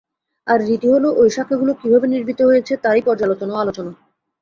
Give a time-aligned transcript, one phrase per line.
[0.47, 3.91] আর রীতি হলো ওই শাখাগুলো কীভাবে নির্মিত হয়েছে তারই পর্যবেক্ষণ ও আলোচনা।